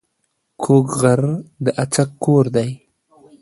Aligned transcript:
کوږک 0.61 0.87
غر 1.01 1.21
د 1.63 1.65
اڅک 1.83 2.09
کور 2.23 2.45
دی 2.55 2.69